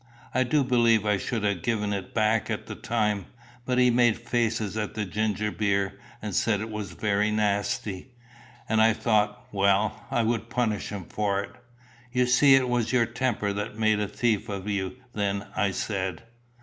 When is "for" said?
11.05-11.41